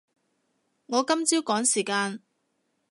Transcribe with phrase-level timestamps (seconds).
[0.87, 2.23] 我今朝趕時間